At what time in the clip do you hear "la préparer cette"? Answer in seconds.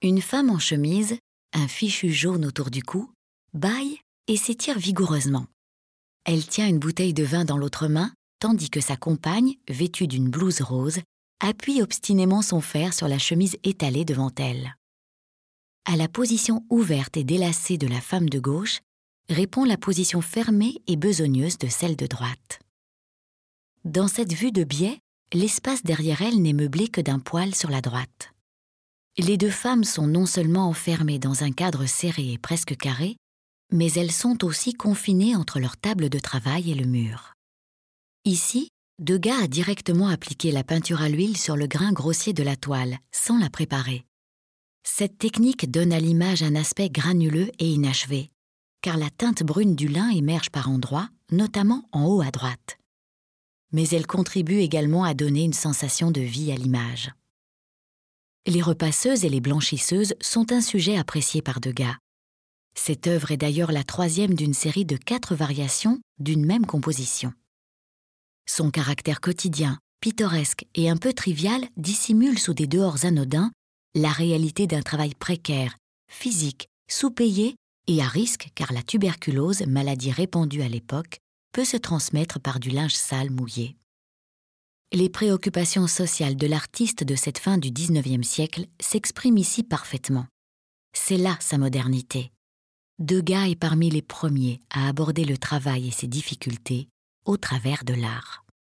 43.38-45.18